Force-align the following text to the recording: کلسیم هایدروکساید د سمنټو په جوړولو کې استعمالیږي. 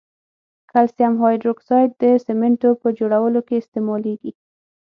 کلسیم 0.71 1.13
هایدروکساید 1.21 1.91
د 2.01 2.03
سمنټو 2.25 2.69
په 2.81 2.87
جوړولو 2.99 3.39
کې 3.47 3.55
استعمالیږي. 3.61 4.31